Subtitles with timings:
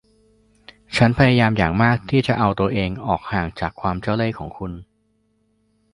[0.97, 4.71] ฉันพยายามอย่างมากที่จะเอาตัวเองออกห่างจากความเจ้าเล่ห์ของคุณ